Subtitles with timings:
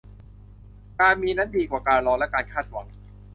[0.99, 2.87] การมีนั้นดีกว่าการรอและการคาดหวัง